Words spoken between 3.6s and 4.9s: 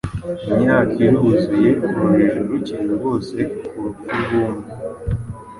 ku rupfu rw’umwe